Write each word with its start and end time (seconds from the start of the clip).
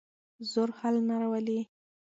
زور 0.51 0.69
حل 0.79 0.95
نه 1.07 1.15
راولي. 1.21 1.59